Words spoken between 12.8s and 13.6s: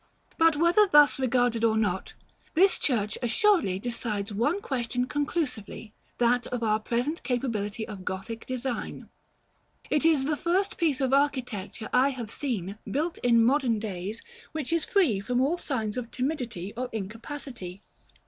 built in